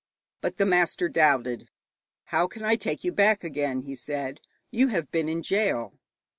But 0.41 0.57
the 0.57 0.65
master 0.65 1.07
doubted. 1.09 1.69
'How 2.23 2.47
can 2.47 2.63
I 2.63 2.75
take 2.75 3.03
you 3.03 3.11
back 3.11 3.43
again?' 3.43 3.81
he 3.83 3.93
said. 3.93 4.39
'You 4.71 4.87
have 4.87 5.11
been 5.11 5.29
in 5.29 5.43
gaol.' 5.47 5.93